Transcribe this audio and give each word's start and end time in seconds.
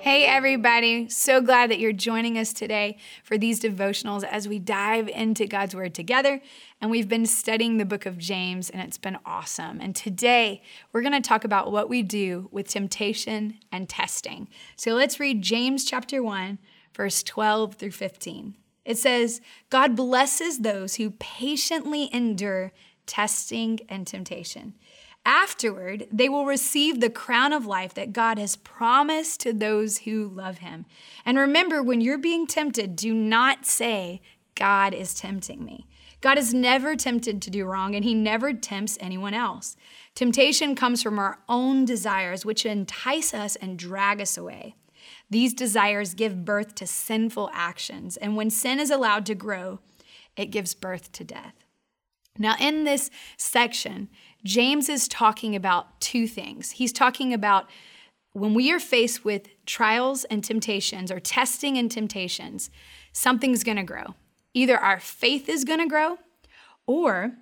Hey, 0.00 0.24
everybody. 0.24 1.10
So 1.10 1.42
glad 1.42 1.70
that 1.70 1.78
you're 1.78 1.92
joining 1.92 2.38
us 2.38 2.54
today 2.54 2.96
for 3.22 3.36
these 3.36 3.60
devotionals 3.60 4.24
as 4.24 4.48
we 4.48 4.58
dive 4.58 5.08
into 5.08 5.46
God's 5.46 5.74
Word 5.74 5.94
together. 5.94 6.40
And 6.80 6.90
we've 6.90 7.06
been 7.06 7.26
studying 7.26 7.76
the 7.76 7.84
book 7.84 8.06
of 8.06 8.16
James, 8.16 8.70
and 8.70 8.80
it's 8.80 8.96
been 8.96 9.18
awesome. 9.26 9.78
And 9.78 9.94
today, 9.94 10.62
we're 10.90 11.02
going 11.02 11.12
to 11.12 11.20
talk 11.20 11.44
about 11.44 11.70
what 11.70 11.90
we 11.90 12.02
do 12.02 12.48
with 12.50 12.66
temptation 12.66 13.58
and 13.70 13.90
testing. 13.90 14.48
So 14.74 14.92
let's 14.92 15.20
read 15.20 15.42
James 15.42 15.84
chapter 15.84 16.22
1, 16.22 16.58
verse 16.96 17.22
12 17.22 17.74
through 17.74 17.90
15. 17.90 18.54
It 18.86 18.96
says, 18.96 19.42
God 19.68 19.96
blesses 19.96 20.60
those 20.60 20.94
who 20.94 21.10
patiently 21.10 22.08
endure 22.10 22.72
testing 23.04 23.80
and 23.90 24.06
temptation. 24.06 24.72
Afterward, 25.26 26.06
they 26.10 26.28
will 26.28 26.46
receive 26.46 27.00
the 27.00 27.10
crown 27.10 27.52
of 27.52 27.66
life 27.66 27.92
that 27.94 28.12
God 28.12 28.38
has 28.38 28.56
promised 28.56 29.40
to 29.40 29.52
those 29.52 29.98
who 29.98 30.26
love 30.26 30.58
him. 30.58 30.86
And 31.26 31.36
remember, 31.36 31.82
when 31.82 32.00
you're 32.00 32.18
being 32.18 32.46
tempted, 32.46 32.96
do 32.96 33.12
not 33.12 33.66
say, 33.66 34.22
God 34.54 34.94
is 34.94 35.14
tempting 35.14 35.64
me. 35.64 35.86
God 36.20 36.36
is 36.36 36.52
never 36.52 36.96
tempted 36.96 37.40
to 37.40 37.50
do 37.50 37.64
wrong, 37.64 37.94
and 37.94 38.04
he 38.04 38.14
never 38.14 38.52
tempts 38.52 38.98
anyone 39.00 39.34
else. 39.34 39.76
Temptation 40.14 40.74
comes 40.74 41.02
from 41.02 41.18
our 41.18 41.38
own 41.48 41.84
desires, 41.84 42.44
which 42.44 42.66
entice 42.66 43.32
us 43.32 43.56
and 43.56 43.78
drag 43.78 44.20
us 44.20 44.36
away. 44.36 44.74
These 45.30 45.54
desires 45.54 46.14
give 46.14 46.44
birth 46.44 46.74
to 46.76 46.86
sinful 46.86 47.50
actions, 47.52 48.16
and 48.16 48.36
when 48.36 48.50
sin 48.50 48.78
is 48.80 48.90
allowed 48.90 49.24
to 49.26 49.34
grow, 49.34 49.80
it 50.36 50.46
gives 50.46 50.74
birth 50.74 51.10
to 51.12 51.24
death. 51.24 51.59
Now, 52.40 52.56
in 52.58 52.84
this 52.84 53.10
section, 53.36 54.08
James 54.44 54.88
is 54.88 55.06
talking 55.06 55.54
about 55.54 56.00
two 56.00 56.26
things. 56.26 56.70
He's 56.70 56.92
talking 56.92 57.34
about 57.34 57.68
when 58.32 58.54
we 58.54 58.72
are 58.72 58.80
faced 58.80 59.26
with 59.26 59.48
trials 59.66 60.24
and 60.24 60.42
temptations 60.42 61.12
or 61.12 61.20
testing 61.20 61.76
and 61.76 61.90
temptations, 61.90 62.70
something's 63.12 63.62
gonna 63.62 63.84
grow. 63.84 64.14
Either 64.54 64.78
our 64.78 64.98
faith 64.98 65.50
is 65.50 65.64
gonna 65.64 65.86
grow 65.86 66.16
or 66.86 67.32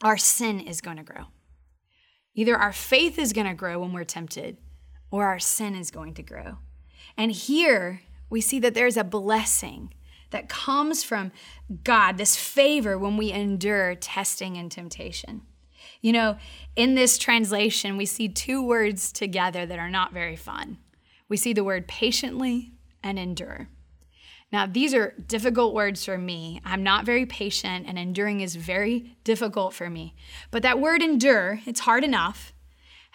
our 0.00 0.16
sin 0.16 0.60
is 0.60 0.80
gonna 0.80 1.02
grow. 1.02 1.24
Either 2.34 2.56
our 2.56 2.72
faith 2.72 3.18
is 3.18 3.32
gonna 3.32 3.54
grow 3.54 3.80
when 3.80 3.92
we're 3.92 4.04
tempted 4.04 4.58
or 5.10 5.26
our 5.26 5.40
sin 5.40 5.74
is 5.74 5.90
going 5.90 6.14
to 6.14 6.22
grow. 6.22 6.58
And 7.16 7.32
here 7.32 8.02
we 8.30 8.40
see 8.40 8.60
that 8.60 8.74
there's 8.74 8.96
a 8.96 9.04
blessing 9.04 9.92
that 10.34 10.48
comes 10.48 11.04
from 11.04 11.30
God, 11.84 12.18
this 12.18 12.34
favor 12.34 12.98
when 12.98 13.16
we 13.16 13.30
endure 13.30 13.94
testing 13.94 14.56
and 14.56 14.68
temptation. 14.68 15.42
You 16.02 16.12
know, 16.12 16.38
in 16.74 16.96
this 16.96 17.18
translation, 17.18 17.96
we 17.96 18.04
see 18.04 18.28
two 18.28 18.60
words 18.60 19.12
together 19.12 19.64
that 19.64 19.78
are 19.78 19.88
not 19.88 20.12
very 20.12 20.34
fun. 20.34 20.78
We 21.28 21.36
see 21.36 21.52
the 21.52 21.62
word 21.62 21.86
patiently 21.86 22.72
and 23.00 23.16
endure. 23.16 23.68
Now, 24.50 24.66
these 24.66 24.92
are 24.92 25.14
difficult 25.24 25.72
words 25.72 26.04
for 26.04 26.18
me. 26.18 26.60
I'm 26.64 26.82
not 26.82 27.06
very 27.06 27.26
patient, 27.26 27.86
and 27.86 27.96
enduring 27.96 28.40
is 28.40 28.56
very 28.56 29.16
difficult 29.22 29.72
for 29.72 29.88
me. 29.88 30.16
But 30.50 30.64
that 30.64 30.80
word 30.80 31.00
endure, 31.00 31.60
it's 31.64 31.80
hard 31.80 32.02
enough, 32.02 32.52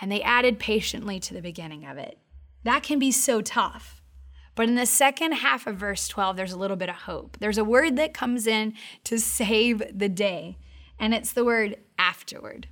and 0.00 0.10
they 0.10 0.22
added 0.22 0.60
patiently 0.60 1.18
to 1.18 1.34
the 1.34 1.42
beginning 1.42 1.84
of 1.84 1.98
it. 1.98 2.16
That 2.62 2.84
can 2.84 3.00
be 3.00 3.10
so 3.10 3.40
tough. 3.40 3.97
But 4.58 4.68
in 4.68 4.74
the 4.74 4.86
second 4.86 5.34
half 5.34 5.68
of 5.68 5.76
verse 5.76 6.08
12, 6.08 6.36
there's 6.36 6.50
a 6.50 6.58
little 6.58 6.76
bit 6.76 6.88
of 6.88 6.96
hope. 6.96 7.36
There's 7.38 7.58
a 7.58 7.64
word 7.64 7.94
that 7.94 8.12
comes 8.12 8.44
in 8.44 8.74
to 9.04 9.20
save 9.20 9.80
the 9.96 10.08
day, 10.08 10.58
and 10.98 11.14
it's 11.14 11.32
the 11.32 11.44
word 11.44 11.76
afterward. 11.96 12.66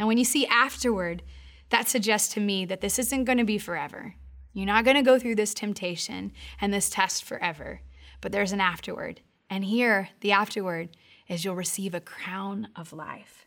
Now, 0.00 0.08
when 0.08 0.18
you 0.18 0.24
see 0.24 0.48
afterward, 0.48 1.22
that 1.68 1.86
suggests 1.86 2.34
to 2.34 2.40
me 2.40 2.64
that 2.64 2.80
this 2.80 2.98
isn't 2.98 3.22
going 3.22 3.38
to 3.38 3.44
be 3.44 3.56
forever. 3.56 4.16
You're 4.52 4.66
not 4.66 4.84
going 4.84 4.96
to 4.96 5.02
go 5.04 5.16
through 5.16 5.36
this 5.36 5.54
temptation 5.54 6.32
and 6.60 6.74
this 6.74 6.90
test 6.90 7.22
forever, 7.22 7.82
but 8.20 8.32
there's 8.32 8.50
an 8.50 8.60
afterward. 8.60 9.20
And 9.48 9.64
here, 9.64 10.08
the 10.22 10.32
afterward 10.32 10.96
is 11.28 11.44
you'll 11.44 11.54
receive 11.54 11.94
a 11.94 12.00
crown 12.00 12.66
of 12.74 12.92
life. 12.92 13.46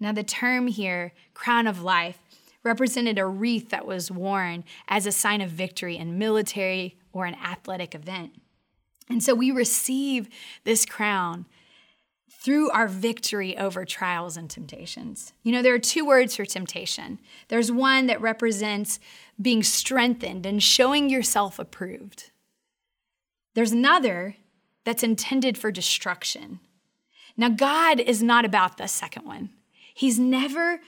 Now, 0.00 0.10
the 0.10 0.24
term 0.24 0.66
here, 0.66 1.12
crown 1.32 1.68
of 1.68 1.80
life, 1.80 2.18
represented 2.64 3.18
a 3.18 3.26
wreath 3.26 3.68
that 3.70 3.86
was 3.86 4.10
worn 4.10 4.64
as 4.88 5.06
a 5.06 5.12
sign 5.12 5.40
of 5.40 5.50
victory 5.50 5.96
in 5.96 6.18
military 6.18 6.96
or 7.12 7.26
an 7.26 7.36
athletic 7.36 7.94
event. 7.94 8.32
And 9.08 9.22
so 9.22 9.34
we 9.34 9.50
receive 9.50 10.28
this 10.64 10.86
crown 10.86 11.46
through 12.30 12.70
our 12.70 12.88
victory 12.88 13.56
over 13.56 13.84
trials 13.84 14.36
and 14.36 14.50
temptations. 14.50 15.32
You 15.42 15.52
know, 15.52 15.62
there 15.62 15.74
are 15.74 15.78
two 15.78 16.04
words 16.04 16.36
for 16.36 16.44
temptation 16.44 17.18
there's 17.48 17.70
one 17.70 18.06
that 18.06 18.20
represents 18.20 18.98
being 19.40 19.62
strengthened 19.62 20.46
and 20.46 20.62
showing 20.62 21.08
yourself 21.08 21.58
approved, 21.58 22.30
there's 23.54 23.72
another 23.72 24.36
that's 24.84 25.02
intended 25.02 25.56
for 25.56 25.70
destruction. 25.70 26.60
Now, 27.36 27.48
God 27.48 27.98
is 27.98 28.22
not 28.22 28.44
about 28.44 28.76
the 28.76 28.86
second 28.86 29.24
one. 29.24 29.50
He's 29.94 30.18
never 30.18 30.80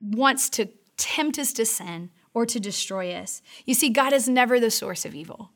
wants 0.00 0.48
to 0.50 0.68
tempt 0.96 1.38
us 1.38 1.52
to 1.54 1.66
sin 1.66 2.10
or 2.34 2.46
to 2.46 2.60
destroy 2.60 3.12
us. 3.12 3.42
You 3.64 3.74
see, 3.74 3.88
God 3.88 4.12
is 4.12 4.28
never 4.28 4.60
the 4.60 4.70
source 4.70 5.04
of 5.04 5.14
evil. 5.14 5.50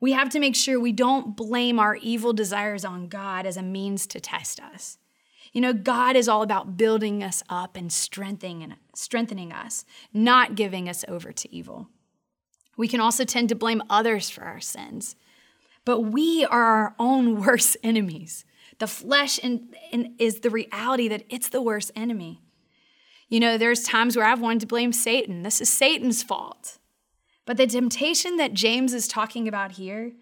We 0.00 0.12
have 0.12 0.28
to 0.30 0.40
make 0.40 0.54
sure 0.54 0.78
we 0.78 0.92
don't 0.92 1.36
blame 1.36 1.78
our 1.78 1.96
evil 1.96 2.32
desires 2.32 2.84
on 2.84 3.08
God 3.08 3.46
as 3.46 3.56
a 3.56 3.62
means 3.62 4.06
to 4.08 4.20
test 4.20 4.60
us. 4.60 4.98
You 5.52 5.62
know, 5.62 5.72
God 5.72 6.16
is 6.16 6.28
all 6.28 6.42
about 6.42 6.76
building 6.76 7.22
us 7.22 7.42
up 7.48 7.76
and 7.76 7.90
strengthening, 7.90 8.74
strengthening 8.94 9.52
us, 9.52 9.86
not 10.12 10.54
giving 10.54 10.88
us 10.88 11.04
over 11.08 11.32
to 11.32 11.54
evil. 11.54 11.88
We 12.76 12.88
can 12.88 13.00
also 13.00 13.24
tend 13.24 13.48
to 13.48 13.54
blame 13.54 13.82
others 13.88 14.28
for 14.28 14.44
our 14.44 14.60
sins, 14.60 15.16
but 15.86 16.00
we 16.00 16.44
are 16.44 16.62
our 16.62 16.94
own 16.98 17.40
worst 17.46 17.78
enemies. 17.82 18.44
The 18.78 18.86
flesh 18.86 19.38
in, 19.38 19.74
in, 19.90 20.14
is 20.18 20.40
the 20.40 20.50
reality 20.50 21.08
that 21.08 21.24
it's 21.30 21.48
the 21.48 21.62
worst 21.62 21.90
enemy. 21.96 22.42
You 23.28 23.40
know, 23.40 23.58
there's 23.58 23.82
times 23.82 24.16
where 24.16 24.26
I've 24.26 24.40
wanted 24.40 24.60
to 24.60 24.66
blame 24.66 24.92
Satan. 24.92 25.42
This 25.42 25.60
is 25.60 25.68
Satan's 25.68 26.22
fault. 26.22 26.78
But 27.44 27.56
the 27.56 27.66
temptation 27.66 28.36
that 28.36 28.54
James 28.54 28.92
is 28.92 29.08
talking 29.08 29.48
about 29.48 29.72
here 29.72 30.12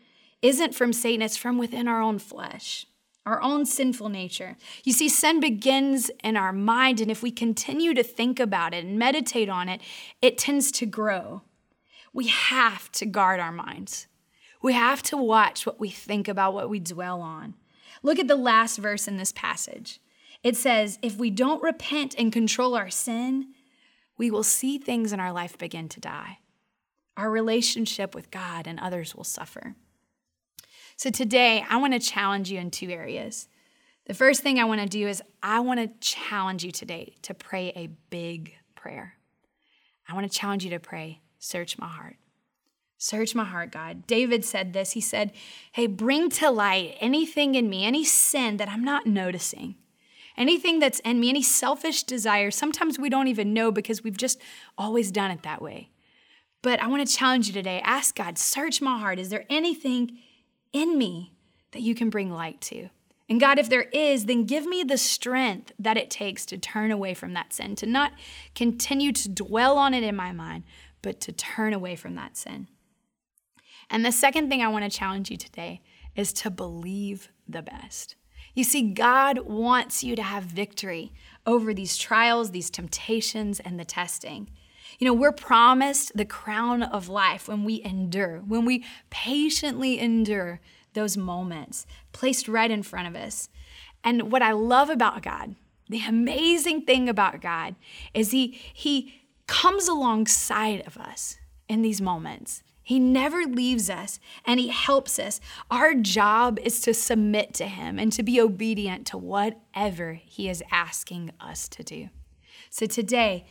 isn't 0.43 0.75
from 0.75 0.93
Satan, 0.93 1.23
it's 1.23 1.37
from 1.37 1.59
within 1.59 1.89
our 1.89 2.03
own 2.03 2.19
flesh, 2.19 2.87
our 3.25 3.41
own 3.43 3.65
sinful 3.65 4.11
nature. 4.11 4.57
You 4.85 4.93
see, 4.93 5.09
sin 5.09 5.41
begins 5.41 6.11
in 6.23 6.37
our 6.37 6.53
mind, 6.53 7.01
and 7.01 7.11
if 7.11 7.23
we 7.23 7.31
continue 7.31 7.95
to 7.95 8.03
think 8.03 8.39
about 8.39 8.75
it 8.75 8.85
and 8.85 8.99
meditate 8.99 9.49
on 9.49 9.69
it, 9.69 9.81
it 10.21 10.37
tends 10.37 10.71
to 10.73 10.87
grow. 10.87 11.43
We 12.13 12.29
have 12.29 12.93
to 12.93 13.07
guard 13.07 13.41
our 13.41 13.53
minds. 13.53 14.07
We 14.63 14.75
have 14.75 15.03
to 15.05 15.17
watch 15.17 15.67
what 15.67 15.81
we 15.81 15.91
think 15.91 16.29
about, 16.29 16.55
what 16.55 16.71
we 16.71 16.81
dwell 16.81 17.21
on. 17.21 17.55
Look 18.03 18.19
at 18.19 18.29
the 18.29 18.37
last 18.37 18.79
verse 18.79 19.09
in 19.09 19.17
this 19.17 19.33
passage. 19.33 19.99
It 20.45 20.57
says, 20.57 21.01
If 21.03 21.17
we 21.17 21.31
don't 21.31 21.63
repent 21.63 22.15
and 22.17 22.33
control 22.33 22.77
our 22.77 22.91
sin, 22.91 23.55
we 24.17 24.31
will 24.31 24.45
see 24.45 24.79
things 24.79 25.13
in 25.13 25.19
our 25.19 25.33
life 25.33 25.59
begin 25.59 25.89
to 25.89 26.01
die 26.01 26.39
our 27.17 27.31
relationship 27.31 28.15
with 28.15 28.31
God 28.31 28.67
and 28.67 28.81
others 28.81 29.15
will 29.15 29.25
suffer. 29.25 29.75
So 30.97 31.11
today, 31.11 31.65
I 31.69 31.77
want 31.77 31.93
to 31.93 31.99
challenge 31.99 32.51
you 32.51 32.59
in 32.59 32.71
two 32.71 32.91
areas. 32.91 33.49
The 34.07 34.15
first 34.15 34.43
thing 34.43 34.59
I 34.59 34.65
want 34.65 34.81
to 34.81 34.89
do 34.89 35.09
is 35.09 35.23
I 35.43 35.61
want 35.61 35.81
to 35.81 35.91
challenge 36.01 36.65
you 36.65 36.71
today 36.71 37.15
to 37.23 37.35
pray 37.35 37.73
a 37.75 37.89
big 38.11 38.55
prayer. 38.75 39.15
I 40.09 40.15
want 40.15 40.31
to 40.31 40.39
challenge 40.39 40.65
you 40.65 40.71
to 40.71 40.79
pray, 40.79 41.23
search 41.39 41.79
my 41.79 41.89
heart. 41.89 42.17
Search 42.99 43.35
my 43.35 43.45
heart, 43.45 43.71
God. 43.71 44.07
David 44.07 44.45
said 44.45 44.73
this. 44.73 44.93
He 44.93 45.01
said, 45.01 45.33
Hey, 45.73 45.87
bring 45.87 46.31
to 46.31 46.51
light 46.51 46.97
anything 47.01 47.55
in 47.55 47.69
me, 47.69 47.85
any 47.85 48.05
sin 48.05 48.57
that 48.59 48.69
I'm 48.69 48.85
not 48.85 49.07
noticing, 49.07 49.75
anything 50.37 50.79
that's 50.79 51.01
in 51.01 51.21
me, 51.21 51.29
any 51.29 51.43
selfish 51.43 52.03
desire. 52.03 52.51
Sometimes 52.51 52.99
we 52.99 53.09
don't 53.09 53.29
even 53.29 53.55
know 53.55 53.71
because 53.71 54.03
we've 54.03 54.17
just 54.17 54.41
always 54.77 55.11
done 55.11 55.31
it 55.31 55.43
that 55.43 55.63
way. 55.63 55.91
But 56.63 56.81
I 56.81 56.87
want 56.87 57.07
to 57.07 57.17
challenge 57.17 57.47
you 57.47 57.53
today. 57.53 57.81
Ask 57.85 58.17
God, 58.17 58.39
search 58.39 58.81
my 58.81 58.99
heart. 58.99 59.19
Is 59.19 59.29
there 59.29 59.45
anything 59.51 60.19
in 60.73 60.97
me 60.97 61.33
that 61.73 61.83
you 61.83 61.95
can 61.95 62.11
bring 62.11 62.31
light 62.31 62.61
to? 62.63 62.89
And 63.29 63.41
God, 63.41 63.59
if 63.59 63.69
there 63.69 63.89
is, 63.93 64.27
then 64.27 64.45
give 64.45 64.67
me 64.67 64.83
the 64.83 64.99
strength 64.99 65.73
that 65.79 65.97
it 65.97 66.11
takes 66.11 66.45
to 66.47 66.59
turn 66.59 66.91
away 66.91 67.15
from 67.15 67.33
that 67.35 67.53
sin, 67.53 67.75
to 67.77 67.87
not 67.87 68.13
continue 68.55 69.13
to 69.13 69.29
dwell 69.29 69.79
on 69.79 69.95
it 69.95 70.03
in 70.03 70.15
my 70.15 70.33
mind, 70.33 70.65
but 71.03 71.21
to 71.21 71.33
turn 71.33 71.73
away 71.73 71.97
from 71.97 72.15
that 72.17 72.37
sin. 72.37 72.69
And 73.91 74.05
the 74.05 74.13
second 74.13 74.49
thing 74.49 74.63
I 74.63 74.69
want 74.69 74.91
to 74.91 74.99
challenge 74.99 75.31
you 75.31 75.37
today 75.37 75.83
is 76.17 76.33
to 76.35 76.51
believe 76.51 77.31
the 77.49 77.63
best. 77.63 78.17
You 78.55 78.65
see, 78.65 78.83
God 78.83 79.41
wants 79.41 80.05
you 80.05 80.15
to 80.17 80.23
have 80.23 80.45
victory 80.45 81.13
over 81.47 81.75
these 81.75 81.99
trials, 81.99 82.51
these 82.51 82.71
temptations, 82.71 83.61
and 83.61 83.79
the 83.79 83.85
testing. 83.85 84.49
You 84.99 85.07
know, 85.07 85.15
we're 85.15 85.33
promised 85.33 86.17
the 86.17 86.25
crown 86.25 86.83
of 86.83 87.09
life 87.09 87.49
when 87.49 87.65
we 87.65 87.83
endure, 87.83 88.39
when 88.47 88.65
we 88.65 88.85
patiently 89.11 89.99
endure 89.99 90.61
those 90.93 91.17
moments 91.17 91.87
placed 92.13 92.47
right 92.47 92.71
in 92.71 92.85
front 92.85 93.09
of 93.09 93.17
us. 93.17 93.49
And 94.05 94.31
what 94.31 94.43
I 94.43 94.53
love 94.53 94.89
about 94.89 95.23
God, 95.23 95.57
the 95.89 96.03
amazing 96.07 96.83
thing 96.83 97.09
about 97.09 97.41
God, 97.41 97.75
is 98.15 98.31
He, 98.31 98.59
he 98.73 99.23
comes 99.47 99.89
alongside 99.89 100.87
of 100.87 100.97
us 100.97 101.39
in 101.69 101.83
these 101.83 102.01
moments. 102.01 102.63
He 102.85 103.01
never 103.01 103.45
leaves 103.45 103.89
us 103.89 104.21
and 104.45 104.61
He 104.61 104.69
helps 104.69 105.19
us. 105.19 105.41
Our 105.71 105.95
job 105.95 106.59
is 106.61 106.81
to 106.83 106.95
submit 106.95 107.55
to 107.55 107.67
Him 107.67 107.99
and 107.99 108.13
to 108.13 108.23
be 108.23 108.41
obedient 108.41 109.07
to 109.09 109.19
whatever 109.19 110.13
He 110.13 110.49
is 110.49 110.63
asking 110.71 111.33
us 111.41 111.69
to 111.71 111.83
do. 111.83 112.11
So 112.71 112.87
today, 112.87 113.47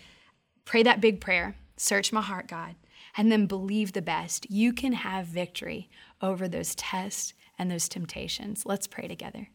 pray 0.63 0.83
that 0.83 1.01
big 1.01 1.19
prayer 1.19 1.55
search 1.75 2.13
my 2.13 2.21
heart, 2.21 2.47
God, 2.47 2.75
and 3.17 3.31
then 3.31 3.47
believe 3.47 3.91
the 3.93 4.01
best. 4.01 4.49
You 4.49 4.71
can 4.71 4.93
have 4.93 5.25
victory 5.25 5.89
over 6.21 6.47
those 6.47 6.75
tests 6.75 7.33
and 7.57 7.69
those 7.69 7.89
temptations. 7.89 8.65
Let's 8.65 8.87
pray 8.87 9.07
together. 9.07 9.49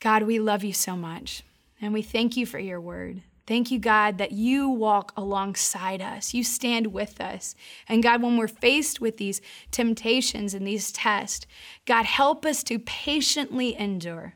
God, 0.00 0.22
we 0.22 0.38
love 0.38 0.64
you 0.64 0.72
so 0.72 0.96
much, 0.96 1.42
and 1.80 1.92
we 1.92 2.02
thank 2.02 2.36
you 2.36 2.46
for 2.46 2.58
your 2.58 2.80
word. 2.80 3.22
Thank 3.46 3.70
you, 3.70 3.78
God, 3.78 4.18
that 4.18 4.32
you 4.32 4.68
walk 4.68 5.12
alongside 5.16 6.00
us. 6.00 6.32
You 6.32 6.44
stand 6.44 6.88
with 6.88 7.20
us. 7.20 7.54
And 7.88 8.02
God, 8.02 8.22
when 8.22 8.36
we're 8.36 8.46
faced 8.46 9.00
with 9.00 9.16
these 9.16 9.40
temptations 9.72 10.54
and 10.54 10.66
these 10.66 10.92
tests, 10.92 11.46
God, 11.84 12.04
help 12.04 12.46
us 12.46 12.62
to 12.64 12.78
patiently 12.78 13.76
endure. 13.76 14.34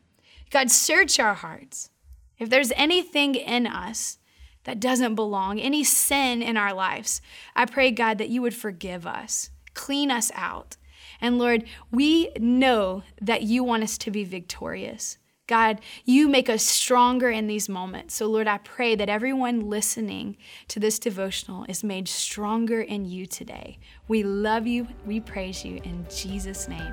God, 0.50 0.70
search 0.70 1.20
our 1.20 1.34
hearts. 1.34 1.90
If 2.38 2.50
there's 2.50 2.72
anything 2.74 3.36
in 3.36 3.66
us 3.66 4.18
that 4.64 4.80
doesn't 4.80 5.14
belong, 5.14 5.60
any 5.60 5.84
sin 5.84 6.42
in 6.42 6.56
our 6.56 6.74
lives, 6.74 7.22
I 7.54 7.64
pray, 7.66 7.92
God, 7.92 8.18
that 8.18 8.28
you 8.28 8.42
would 8.42 8.54
forgive 8.54 9.06
us, 9.06 9.50
clean 9.74 10.10
us 10.10 10.32
out. 10.34 10.76
And 11.20 11.38
Lord, 11.38 11.64
we 11.92 12.30
know 12.38 13.04
that 13.20 13.42
you 13.42 13.62
want 13.62 13.84
us 13.84 13.96
to 13.98 14.10
be 14.10 14.24
victorious. 14.24 15.18
God, 15.46 15.80
you 16.04 16.28
make 16.28 16.50
us 16.50 16.64
stronger 16.64 17.30
in 17.30 17.46
these 17.46 17.68
moments. 17.68 18.14
So, 18.14 18.26
Lord, 18.26 18.48
I 18.48 18.58
pray 18.58 18.96
that 18.96 19.08
everyone 19.08 19.70
listening 19.70 20.36
to 20.68 20.80
this 20.80 20.98
devotional 20.98 21.64
is 21.68 21.84
made 21.84 22.08
stronger 22.08 22.80
in 22.80 23.04
you 23.04 23.26
today. 23.26 23.78
We 24.08 24.24
love 24.24 24.66
you. 24.66 24.88
We 25.04 25.20
praise 25.20 25.64
you. 25.64 25.80
In 25.84 26.04
Jesus' 26.10 26.66
name, 26.66 26.92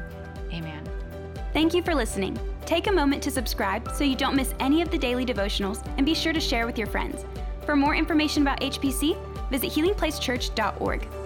amen. 0.51 0.87
Thank 1.51 1.73
you 1.73 1.81
for 1.81 1.95
listening. 1.95 2.37
Take 2.65 2.87
a 2.87 2.91
moment 2.91 3.23
to 3.23 3.31
subscribe 3.31 3.91
so 3.93 4.03
you 4.03 4.15
don't 4.15 4.35
miss 4.35 4.53
any 4.59 4.81
of 4.81 4.91
the 4.91 4.97
daily 4.97 5.25
devotionals 5.25 5.85
and 5.97 6.05
be 6.05 6.13
sure 6.13 6.33
to 6.33 6.39
share 6.39 6.67
with 6.67 6.77
your 6.77 6.87
friends. 6.87 7.25
For 7.65 7.75
more 7.75 7.95
information 7.95 8.43
about 8.43 8.61
HPC, 8.61 9.17
visit 9.49 9.71
healingplacechurch.org. 9.71 11.22